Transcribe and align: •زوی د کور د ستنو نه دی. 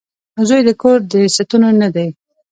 •زوی 0.47 0.61
د 0.67 0.69
کور 0.81 0.97
د 1.11 1.13
ستنو 1.35 1.69
نه 1.81 1.89
دی. 1.95 2.07